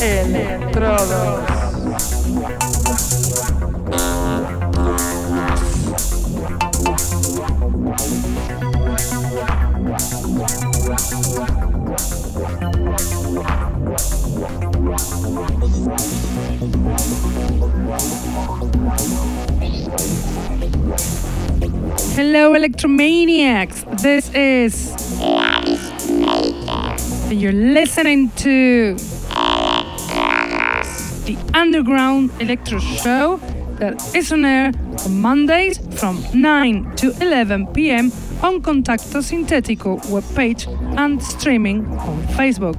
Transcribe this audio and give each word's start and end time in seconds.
Electrodo. 0.00 1.49
Electromaniacs. 22.60 24.02
This 24.02 24.28
is. 24.34 24.92
You're 27.32 27.52
listening 27.52 28.28
to 28.36 28.96
the 31.24 31.38
Underground 31.54 32.30
Electro 32.38 32.78
Show 32.78 33.38
that 33.78 34.14
is 34.14 34.30
on 34.30 34.44
air 34.44 34.72
on 35.06 35.20
Mondays 35.22 35.78
from 35.98 36.22
9 36.34 36.96
to 36.96 37.14
11 37.22 37.68
p.m. 37.68 38.12
on 38.42 38.60
Contacto 38.60 39.22
Sintetico 39.22 39.98
webpage 40.12 40.66
and 40.98 41.22
streaming 41.22 41.86
on 41.96 42.22
Facebook. 42.36 42.76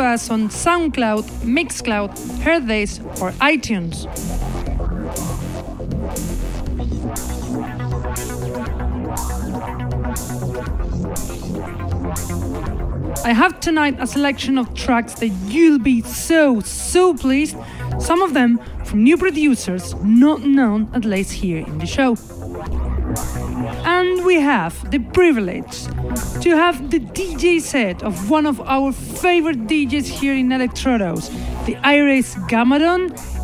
Us 0.00 0.30
on 0.30 0.48
SoundCloud, 0.48 1.24
Mixcloud, 1.42 2.10
Hearthis, 2.42 3.00
or 3.20 3.32
iTunes. 3.40 4.06
I 13.24 13.32
have 13.32 13.60
tonight 13.60 13.96
a 13.98 14.06
selection 14.06 14.56
of 14.56 14.72
tracks 14.74 15.14
that 15.14 15.28
you'll 15.28 15.78
be 15.78 16.02
so, 16.02 16.60
so 16.60 17.14
pleased. 17.14 17.56
Some 17.98 18.22
of 18.22 18.32
them 18.32 18.58
from 18.84 19.02
new 19.02 19.18
producers 19.18 19.94
not 20.02 20.42
known 20.42 20.88
at 20.94 21.04
least 21.04 21.32
here 21.32 21.58
in 21.58 21.78
the 21.78 21.86
show. 21.86 22.16
And 23.84 24.24
we 24.24 24.40
have 24.40 24.90
the 24.90 25.00
privilege 25.00 25.87
to 26.48 26.56
have 26.56 26.90
the 26.90 27.00
DJ 27.00 27.60
set 27.60 28.02
of 28.02 28.30
one 28.30 28.46
of 28.46 28.58
our 28.62 28.90
favorite 28.90 29.66
DJs 29.66 30.06
here 30.06 30.32
in 30.32 30.48
Electrodos, 30.48 31.28
the 31.66 31.76
Iris 31.84 32.36
Gamadon, 32.48 33.02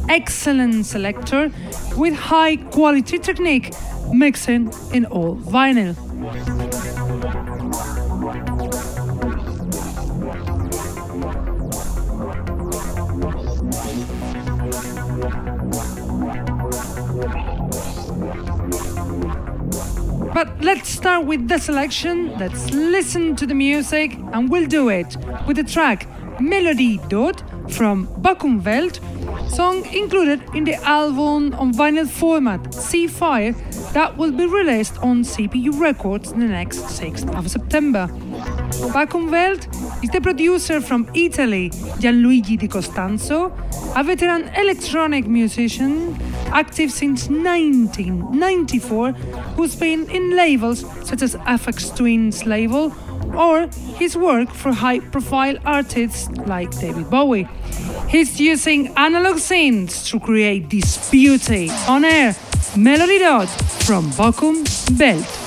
excellent 0.09 0.87
selector 0.87 1.53
with 1.98 2.14
high 2.14 2.56
quality 2.56 3.19
technique, 3.19 3.75
mixing 4.10 4.72
in 4.94 5.04
all 5.06 5.37
vinyl. 5.37 5.94
But 20.34 20.61
let's 20.61 20.89
start 20.89 21.27
with 21.27 21.47
the 21.49 21.59
selection. 21.59 22.37
Let's 22.37 22.69
listen 22.72 23.37
to 23.37 23.47
the 23.47 23.55
music, 23.55 24.19
and 24.33 24.50
we'll 24.50 24.67
do 24.67 24.89
it 24.89 25.17
with 25.47 25.56
the 25.56 25.62
track 25.62 26.09
Melody 26.41 26.99
Dot 27.09 27.41
from 27.71 28.09
Bakumwelt, 28.21 28.99
song 29.49 29.87
included 29.94 30.43
in 30.53 30.65
the 30.65 30.75
album 30.83 31.55
on 31.55 31.73
vinyl 31.73 32.09
format 32.09 32.61
C5 32.73 33.93
that 33.93 34.17
will 34.17 34.33
be 34.33 34.47
released 34.47 34.99
on 34.99 35.23
CPU 35.23 35.78
Records 35.78 36.33
the 36.33 36.39
next 36.39 36.78
6th 36.78 37.33
of 37.37 37.49
September. 37.49 38.09
Bakumwelt 38.92 39.69
is 40.02 40.10
the 40.10 40.20
producer 40.20 40.80
from 40.80 41.08
Italy, 41.14 41.70
Gianluigi 42.00 42.58
Di 42.58 42.69
Costanzo, 42.69 43.52
a 43.97 44.02
veteran 44.02 44.48
electronic 44.56 45.26
musician 45.26 46.16
active 46.47 46.91
since 46.91 47.28
1994, 47.28 49.12
who's 49.56 49.76
been 49.76 50.08
in 50.10 50.36
labels 50.36 50.84
such 51.06 51.22
as 51.22 51.34
Aphex 51.36 51.94
Twin's 51.97 52.47
label 52.47 52.92
or 53.36 53.69
his 53.98 54.16
work 54.16 54.50
for 54.50 54.72
high 54.72 55.00
profile 55.00 55.56
artists 55.64 56.28
like 56.46 56.70
David 56.78 57.10
Bowie. 57.10 57.48
He's 58.08 58.41
using 58.41 58.88
analog 58.96 59.36
synths 59.36 60.08
to 60.10 60.20
create 60.20 60.70
this 60.70 61.10
beauty 61.10 61.70
on 61.88 62.04
air. 62.04 62.36
Melody 62.76 63.19
Dot 63.19 63.48
from 63.84 64.10
Bakum 64.12 64.64
Belt. 64.98 65.44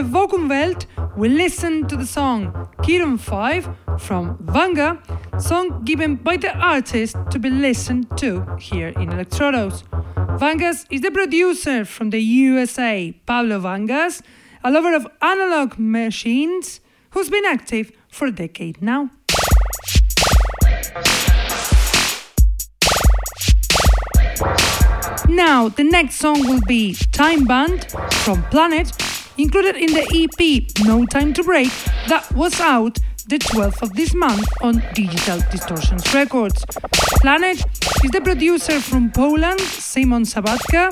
After 0.00 0.12
Vokumwelt, 0.12 0.86
we 1.14 1.28
listen 1.28 1.86
to 1.88 1.94
the 1.94 2.06
song 2.06 2.70
Kiron 2.82 3.18
5 3.18 3.68
from 3.98 4.38
Vanga, 4.38 4.98
song 5.38 5.84
given 5.84 6.16
by 6.16 6.38
the 6.38 6.56
artist 6.56 7.16
to 7.30 7.38
be 7.38 7.50
listened 7.50 8.06
to 8.16 8.46
here 8.58 8.88
in 8.88 9.10
Electrodos. 9.10 9.82
Vangas 10.38 10.86
is 10.88 11.02
the 11.02 11.10
producer 11.10 11.84
from 11.84 12.08
the 12.08 12.18
USA, 12.18 13.12
Pablo 13.26 13.60
Vangas, 13.60 14.22
a 14.64 14.70
lover 14.70 14.96
of 14.96 15.06
analog 15.20 15.78
machines 15.78 16.80
who's 17.10 17.28
been 17.28 17.44
active 17.44 17.92
for 18.08 18.26
a 18.28 18.32
decade 18.32 18.80
now. 18.80 19.10
Now, 25.28 25.68
the 25.68 25.84
next 25.84 26.16
song 26.16 26.46
will 26.46 26.62
be 26.66 26.94
Time 27.12 27.44
Band 27.44 27.90
from 28.24 28.42
Planet, 28.44 28.92
included 29.40 29.76
in 29.76 29.92
the 29.92 30.04
EP 30.22 30.86
No 30.86 31.06
Time 31.06 31.32
to 31.32 31.42
Break 31.42 31.70
that 32.08 32.30
was 32.34 32.60
out 32.60 32.98
the 33.28 33.38
12th 33.38 33.82
of 33.82 33.92
this 33.94 34.14
month 34.14 34.46
on 34.60 34.82
Digital 34.94 35.40
Distortions 35.50 36.12
Records. 36.12 36.64
Planet 37.22 37.64
is 38.04 38.10
the 38.10 38.20
producer 38.20 38.80
from 38.80 39.10
Poland, 39.10 39.60
Simon 39.60 40.24
Sabatka, 40.24 40.90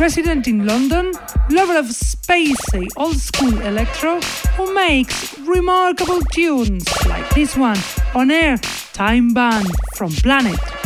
resident 0.00 0.48
in 0.48 0.66
London, 0.66 1.12
lover 1.50 1.78
of 1.78 1.86
spacey 1.86 2.88
old 2.96 3.16
school 3.16 3.60
electro, 3.60 4.20
who 4.56 4.72
makes 4.74 5.38
remarkable 5.40 6.20
tunes 6.32 6.86
like 7.06 7.28
this 7.34 7.56
one 7.56 7.78
on 8.14 8.30
air 8.30 8.58
Time 8.92 9.34
Band 9.34 9.68
from 9.94 10.10
Planet. 10.10 10.85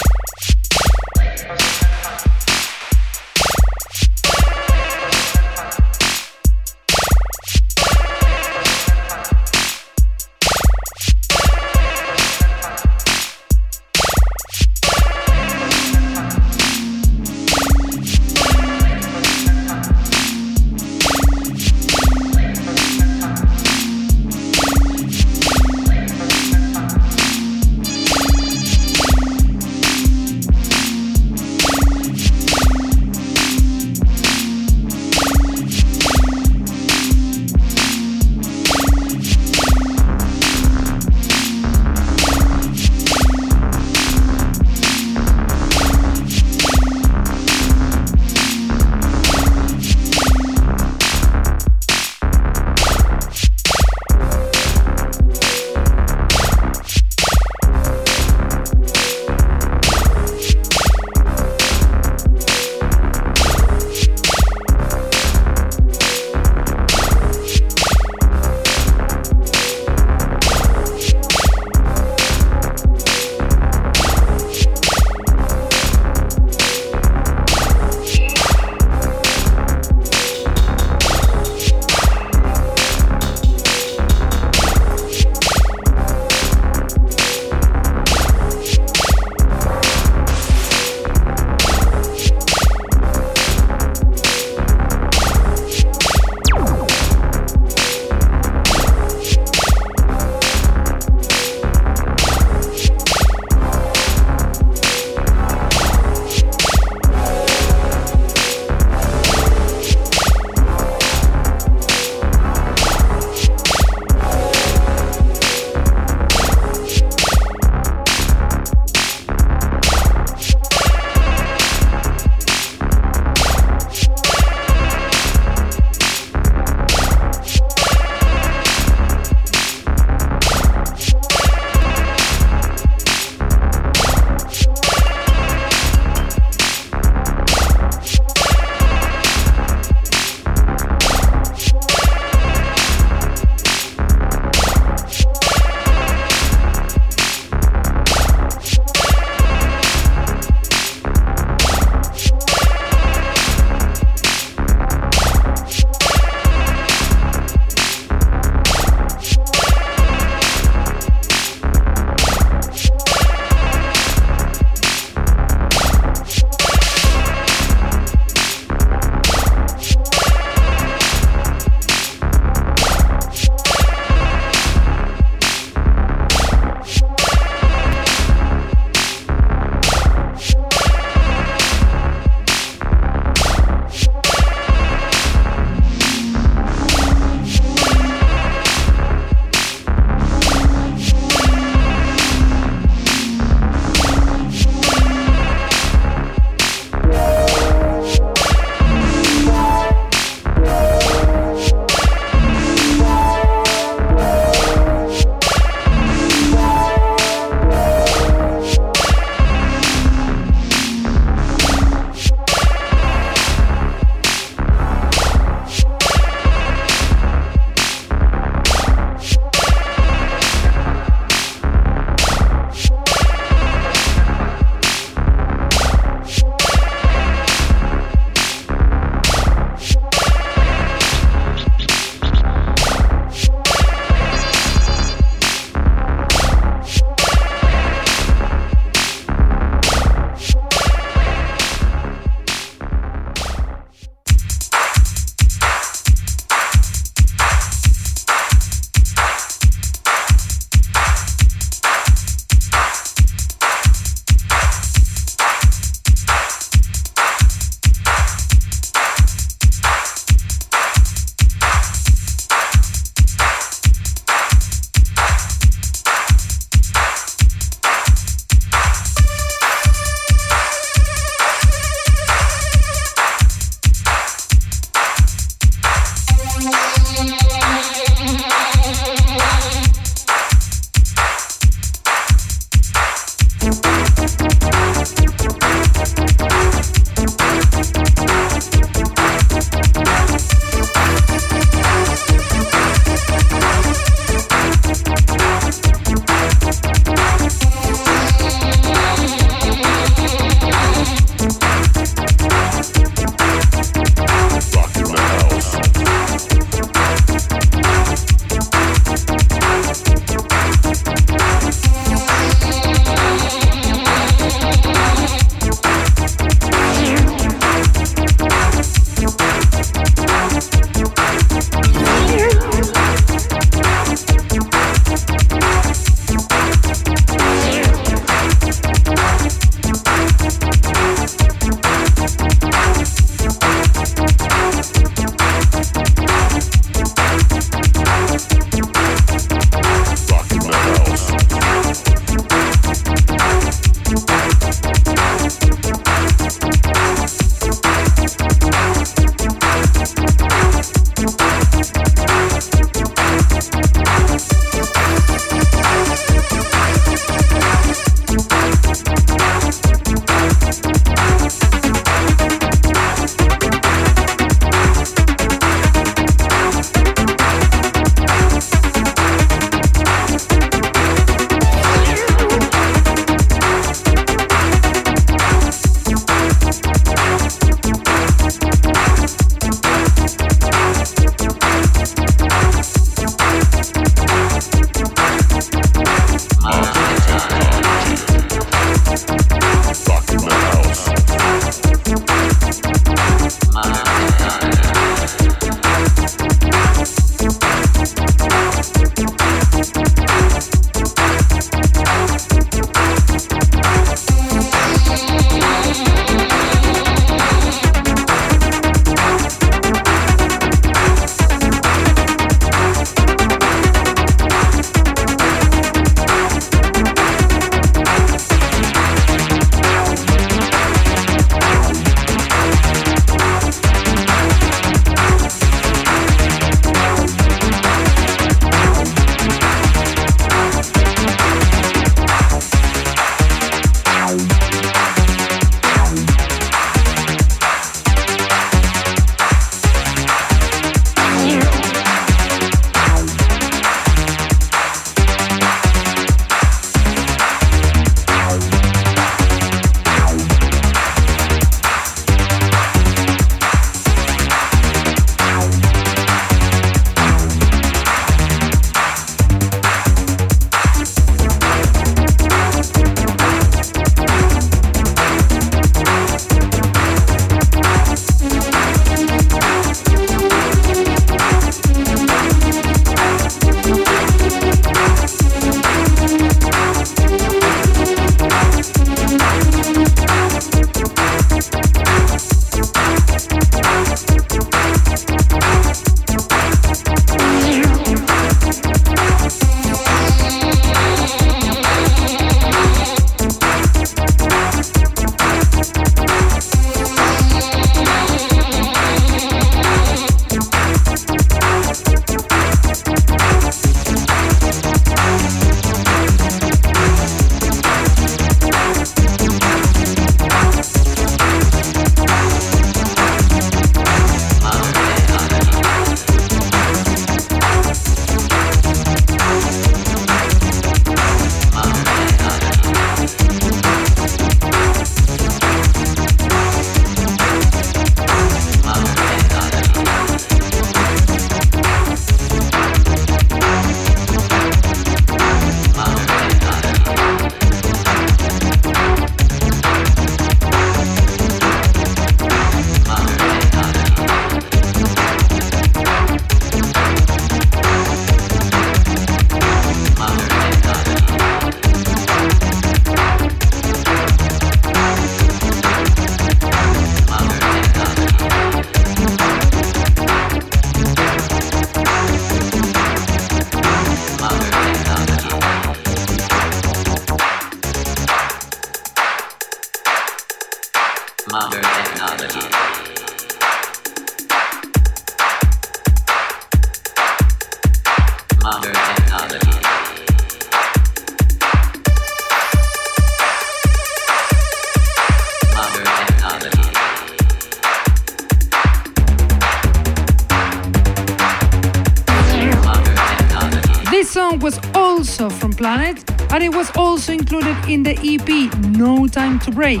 Included 597.54 597.88
in 597.88 598.02
the 598.02 598.16
EP 598.18 598.74
No 598.96 599.28
Time 599.28 599.60
to 599.60 599.70
Break, 599.70 600.00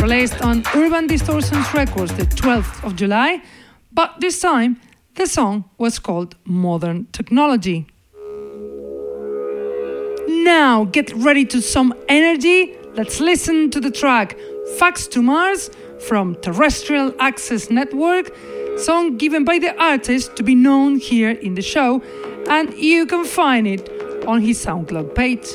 released 0.00 0.40
on 0.40 0.62
Urban 0.72 1.08
Distortions 1.08 1.66
Records 1.74 2.12
the 2.14 2.22
12th 2.22 2.84
of 2.84 2.94
July, 2.94 3.42
but 3.90 4.20
this 4.20 4.40
time 4.40 4.80
the 5.16 5.26
song 5.26 5.64
was 5.78 5.98
called 5.98 6.36
Modern 6.44 7.06
Technology. 7.06 7.86
Now 10.28 10.84
get 10.84 11.12
ready 11.14 11.44
to 11.46 11.60
some 11.60 11.92
energy. 12.08 12.76
Let's 12.94 13.18
listen 13.18 13.70
to 13.72 13.80
the 13.80 13.90
track 13.90 14.36
Fax 14.78 15.08
to 15.08 15.22
Mars 15.22 15.70
from 16.06 16.36
Terrestrial 16.36 17.12
Access 17.18 17.68
Network, 17.68 18.30
song 18.76 19.16
given 19.16 19.44
by 19.44 19.58
the 19.58 19.74
artist 19.82 20.36
to 20.36 20.44
be 20.44 20.54
known 20.54 20.98
here 20.98 21.30
in 21.30 21.54
the 21.54 21.62
show, 21.62 22.00
and 22.48 22.72
you 22.74 23.06
can 23.06 23.24
find 23.24 23.66
it 23.66 23.88
on 24.28 24.40
his 24.40 24.64
SoundCloud 24.64 25.16
page. 25.16 25.48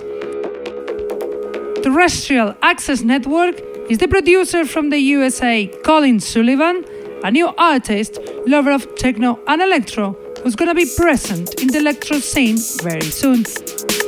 Terrestrial 1.87 2.53
Access 2.63 3.01
Network 3.01 3.61
is 3.89 3.99
the 3.99 4.09
producer 4.09 4.65
from 4.65 4.89
the 4.89 4.97
USA, 4.97 5.67
Colin 5.85 6.19
Sullivan, 6.19 6.83
a 7.23 7.31
new 7.31 7.47
artist, 7.57 8.19
lover 8.45 8.71
of 8.71 8.93
techno 8.97 9.39
and 9.47 9.61
electro, 9.61 10.11
who's 10.43 10.53
gonna 10.53 10.75
be 10.75 10.85
present 10.97 11.61
in 11.61 11.69
the 11.69 11.77
electro 11.77 12.19
scene 12.19 12.57
very 12.83 13.09
soon. 13.09 13.45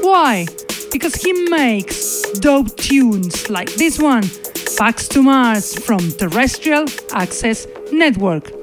Why? 0.01 0.45
Because 0.91 1.15
he 1.15 1.31
makes 1.49 2.23
dope 2.41 2.75
tunes 2.75 3.49
like 3.49 3.73
this 3.75 3.97
one, 3.97 4.23
Fax 4.23 5.07
to 5.07 5.23
Mars 5.23 5.73
from 5.79 6.11
Terrestrial 6.11 6.83
Access 7.13 7.65
Network. 7.93 8.58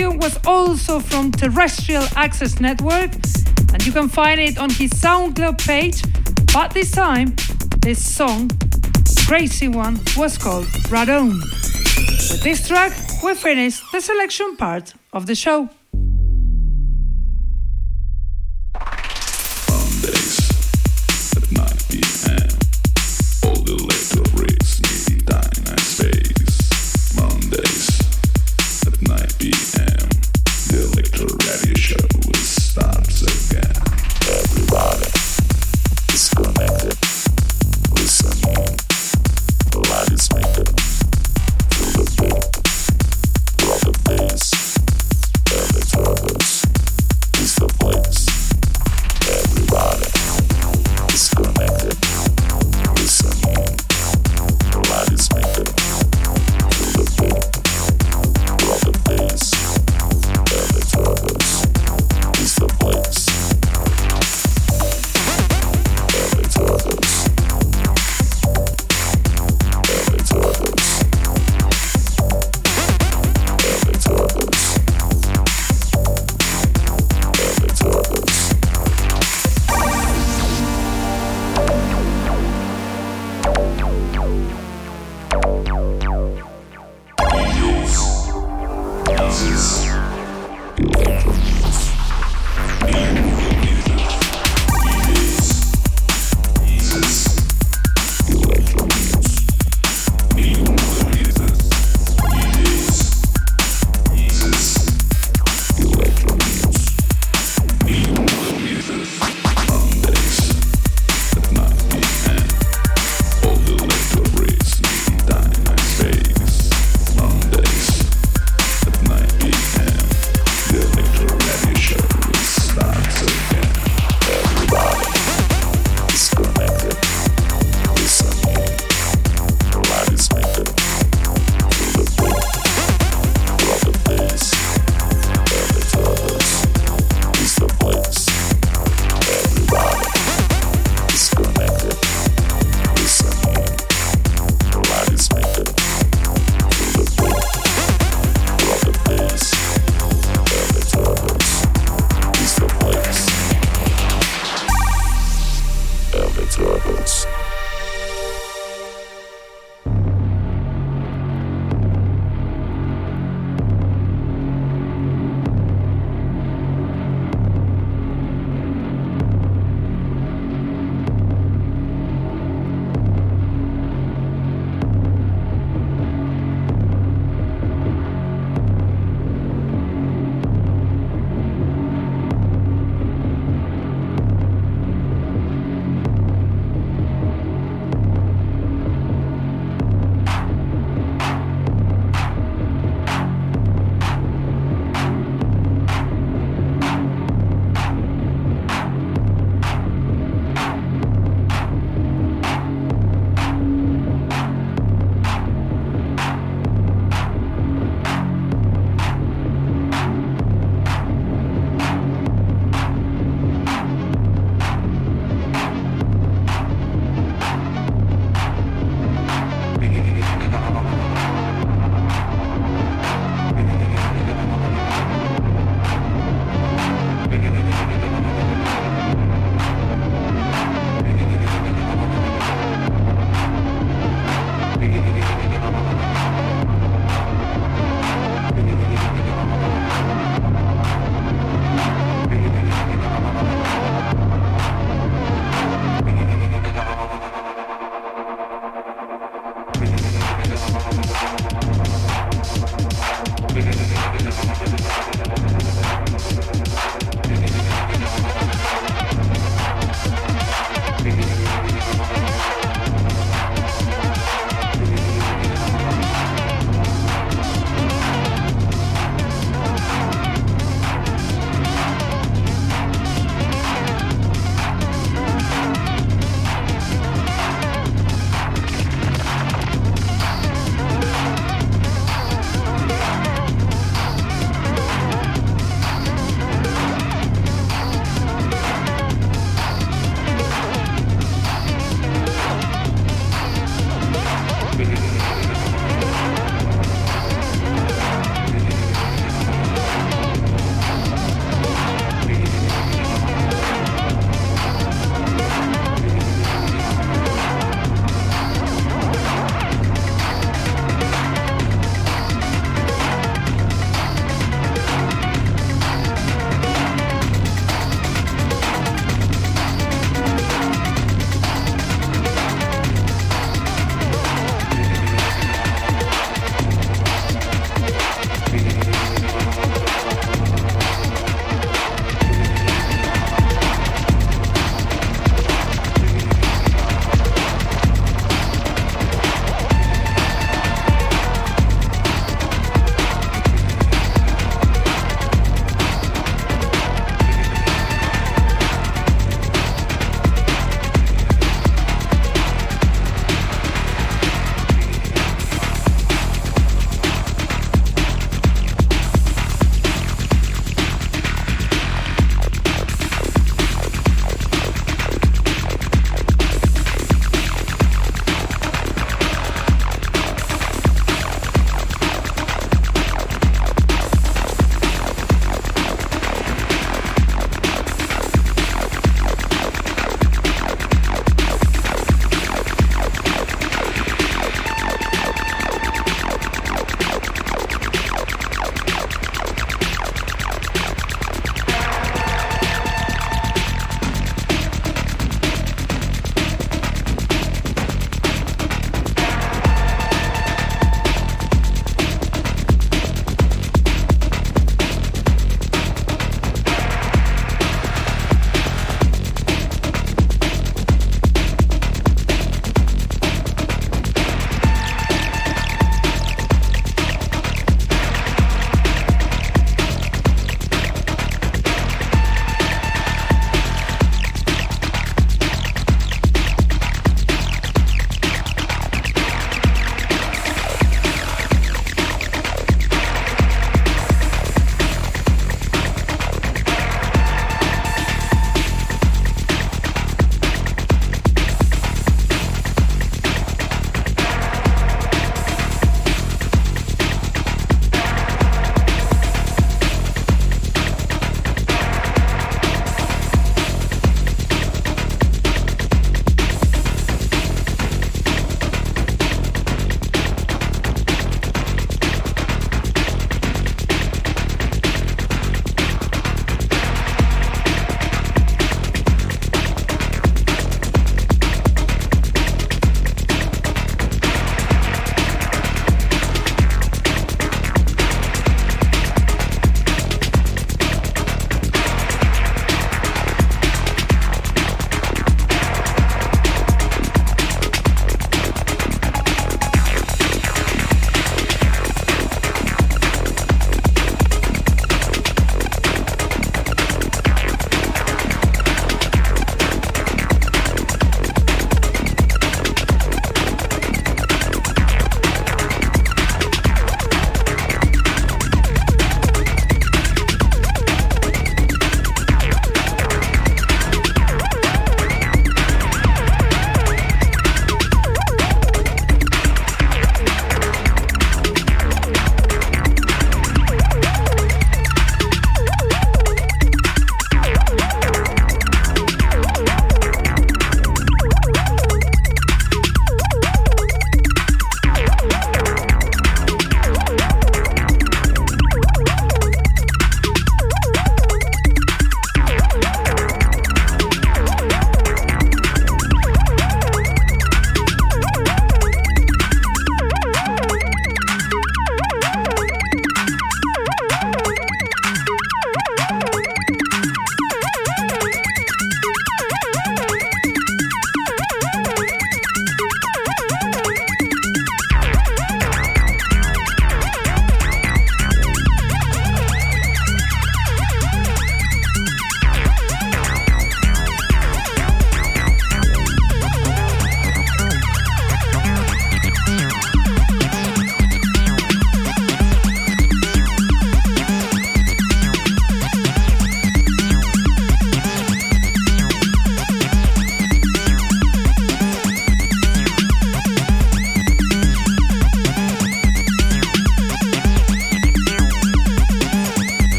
Was 0.00 0.38
also 0.46 1.00
from 1.00 1.30
Terrestrial 1.30 2.04
Access 2.16 2.60
Network, 2.60 3.12
and 3.72 3.86
you 3.86 3.92
can 3.92 4.08
find 4.08 4.40
it 4.40 4.58
on 4.58 4.70
his 4.70 4.90
SoundCloud 4.90 5.58
page. 5.64 6.02
But 6.52 6.72
this 6.72 6.90
time, 6.90 7.34
this 7.80 8.02
song, 8.02 8.50
crazy 9.26 9.68
one, 9.68 10.00
was 10.16 10.38
called 10.38 10.66
Radon. 10.88 11.32
With 12.30 12.42
this 12.42 12.66
track, 12.66 12.92
we 13.22 13.34
finish 13.34 13.80
the 13.92 14.00
selection 14.00 14.56
part 14.56 14.94
of 15.12 15.26
the 15.26 15.34
show. 15.34 15.68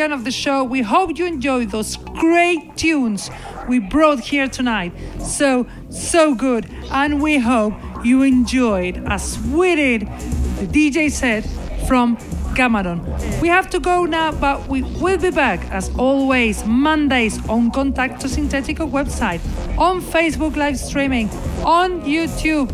End 0.00 0.12
of 0.12 0.24
the 0.24 0.30
show. 0.30 0.64
We 0.64 0.82
hope 0.82 1.18
you 1.18 1.26
enjoyed 1.26 1.70
those 1.70 1.96
great 1.96 2.76
tunes 2.76 3.30
we 3.68 3.78
brought 3.78 4.20
here 4.20 4.48
tonight. 4.48 4.92
So, 5.20 5.66
so 5.90 6.34
good. 6.34 6.68
And 6.90 7.22
we 7.22 7.38
hope 7.38 7.74
you 8.04 8.22
enjoyed, 8.22 9.02
as 9.06 9.38
we 9.40 9.76
did, 9.76 10.02
the 10.02 10.66
DJ 10.66 11.10
set 11.10 11.44
from 11.86 12.16
Cameron. 12.54 13.04
We 13.40 13.48
have 13.48 13.70
to 13.70 13.78
go 13.78 14.04
now, 14.04 14.32
but 14.32 14.68
we 14.68 14.82
will 14.82 15.18
be 15.18 15.30
back 15.30 15.70
as 15.70 15.94
always 15.96 16.64
Mondays 16.64 17.38
on 17.48 17.70
Contacto 17.70 18.26
Sintetico 18.26 18.90
website, 18.90 19.40
on 19.78 20.00
Facebook 20.00 20.56
live 20.56 20.78
streaming, 20.78 21.28
on 21.64 22.02
YouTube, 22.02 22.70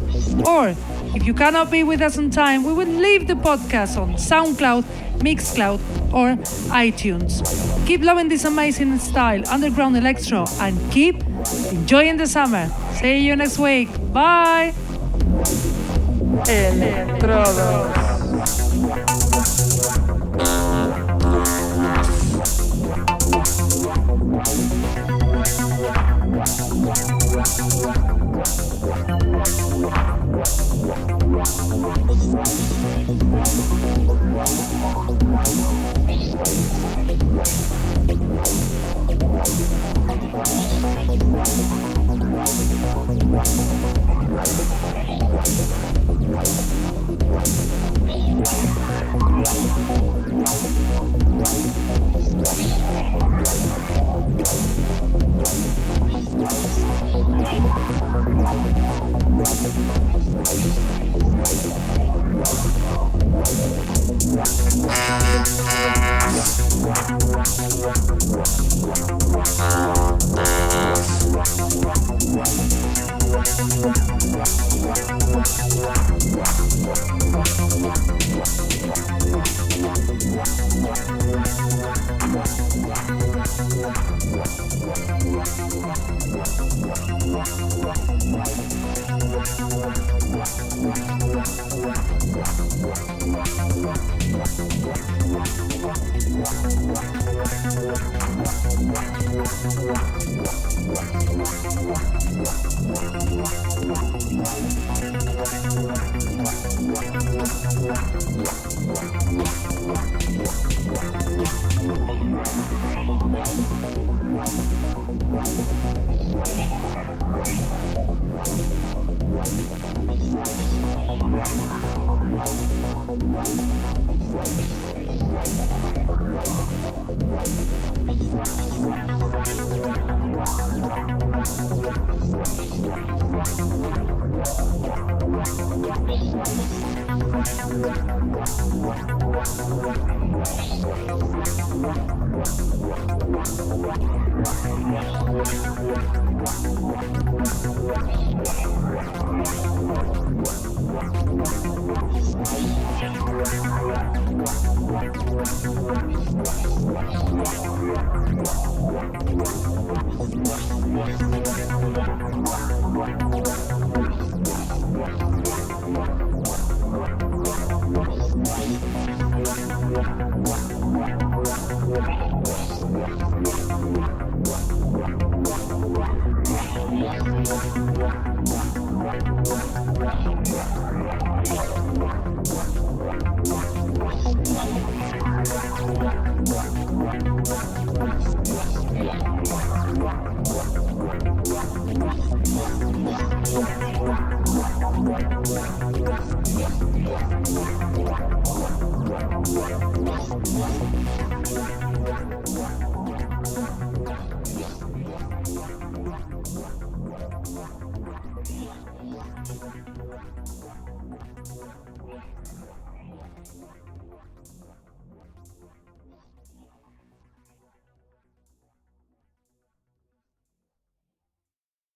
or 0.47 0.75
if 1.15 1.27
you 1.27 1.35
cannot 1.35 1.71
be 1.71 1.83
with 1.85 2.01
us 2.01 2.19
on 2.19 2.31
time, 2.31 2.65
we 2.65 2.73
will 2.73 2.89
leave 2.89 3.27
the 3.27 3.35
podcast 3.35 3.97
on 4.01 4.15
SoundCloud, 4.15 4.83
Mixcloud, 5.19 5.81
or 6.13 6.37
iTunes. 6.73 7.43
Keep 7.87 8.03
loving 8.03 8.29
this 8.29 8.45
amazing 8.45 8.99
style, 8.99 9.43
underground 9.49 9.97
electro, 9.97 10.45
and 10.61 10.79
keep 10.91 11.23
enjoying 11.71 12.17
the 12.17 12.27
summer. 12.27 12.69
See 13.01 13.19
you 13.19 13.37
next 13.37 13.59
week. 13.59 13.89
Bye. 14.13 14.75
Electrodos. 16.47 18.04